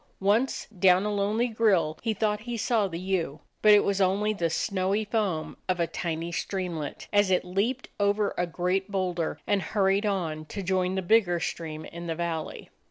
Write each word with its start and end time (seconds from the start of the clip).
Once, 0.19 0.65
down 0.79 1.05
a 1.05 1.13
lonely 1.13 1.47
grill, 1.47 1.95
he 2.01 2.11
thought 2.11 2.39
he 2.39 2.57
saw 2.57 2.87
the 2.87 2.97
ewe, 2.99 3.39
hut 3.63 3.71
it 3.71 3.83
was 3.83 4.01
only 4.01 4.33
the 4.33 4.49
snowy 4.49 5.05
foam 5.05 5.55
of 5.69 5.79
a 5.79 5.85
tiny 5.85 6.31
streamlet, 6.31 7.07
as 7.13 7.29
it 7.29 7.45
leaped 7.45 7.87
over 7.99 8.33
a 8.35 8.47
great 8.47 8.89
boulder 8.89 9.39
and 9.45 9.61
hurried 9.61 10.07
on 10.07 10.43
to 10.45 10.63
join 10.63 10.95
the 10.95 11.03
bigger 11.03 11.39
stream 11.39 11.85
in 11.85 12.07
the 12.07 12.15
valley. 12.15 12.71